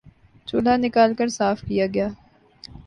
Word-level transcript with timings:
چولہا 0.47 0.75
نکال 0.77 1.11
کر 1.17 1.27
صاف 1.29 1.57
کیا 1.67 1.85
گیا 1.93 2.07